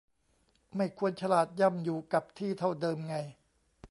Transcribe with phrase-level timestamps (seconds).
[0.75, 3.15] ไม่ควรฉลาดย่ำอยู่กับที่เท่าเดิมไง